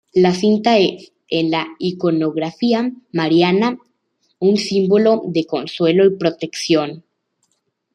La 0.15 0.33
cinta 0.33 0.79
es, 0.79 1.13
en 1.29 1.51
la 1.51 1.67
iconografía 1.77 2.91
mariana, 3.13 3.77
un 4.39 4.57
símbolo 4.57 5.21
de 5.27 5.45
consuelo 5.45 6.05
y 6.07 6.17
protección. 6.17 7.03